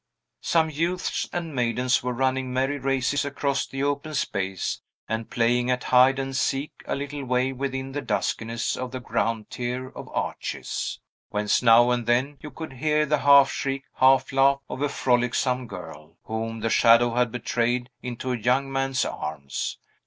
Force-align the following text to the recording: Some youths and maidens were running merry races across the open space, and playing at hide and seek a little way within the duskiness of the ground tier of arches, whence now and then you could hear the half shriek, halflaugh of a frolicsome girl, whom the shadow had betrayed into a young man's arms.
Some 0.41 0.71
youths 0.71 1.29
and 1.31 1.53
maidens 1.53 2.01
were 2.01 2.11
running 2.11 2.51
merry 2.51 2.79
races 2.79 3.23
across 3.23 3.67
the 3.67 3.83
open 3.83 4.15
space, 4.15 4.81
and 5.07 5.29
playing 5.29 5.69
at 5.69 5.83
hide 5.83 6.17
and 6.17 6.35
seek 6.35 6.71
a 6.87 6.95
little 6.95 7.23
way 7.23 7.51
within 7.53 7.91
the 7.91 8.01
duskiness 8.01 8.75
of 8.75 8.89
the 8.89 8.99
ground 8.99 9.51
tier 9.51 9.89
of 9.89 10.09
arches, 10.09 10.99
whence 11.29 11.61
now 11.61 11.91
and 11.91 12.07
then 12.07 12.39
you 12.41 12.49
could 12.49 12.73
hear 12.73 13.05
the 13.05 13.19
half 13.19 13.51
shriek, 13.51 13.83
halflaugh 13.99 14.61
of 14.67 14.81
a 14.81 14.89
frolicsome 14.89 15.67
girl, 15.67 16.17
whom 16.23 16.61
the 16.61 16.71
shadow 16.71 17.13
had 17.13 17.31
betrayed 17.31 17.91
into 18.01 18.31
a 18.31 18.37
young 18.39 18.71
man's 18.71 19.05
arms. 19.05 19.77